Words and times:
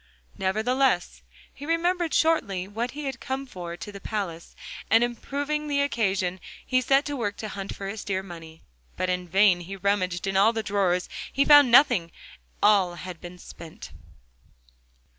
Nevertheless, 0.35 1.21
he 1.53 1.63
remembered 1.63 2.11
shortly 2.11 2.67
what 2.67 2.89
he 2.89 3.03
had 3.05 3.19
come 3.19 3.45
for 3.45 3.77
to 3.77 3.91
the 3.91 3.99
palace, 4.01 4.55
and 4.89 5.03
improving 5.03 5.67
the 5.67 5.81
occasion, 5.81 6.39
he 6.65 6.81
set 6.81 7.05
to 7.05 7.15
work 7.15 7.37
to 7.37 7.47
hunt 7.49 7.75
for 7.75 7.87
his 7.87 8.03
dear 8.03 8.23
money. 8.23 8.63
But 8.97 9.11
in 9.11 9.27
vain 9.27 9.59
he 9.59 9.75
rummaged 9.75 10.25
in 10.25 10.35
all 10.35 10.53
the 10.53 10.63
drawers; 10.63 11.07
he 11.31 11.45
found 11.45 11.69
nothing; 11.69 12.11
all 12.63 12.95
had 12.95 13.21
been 13.21 13.37
spent. 13.37 13.91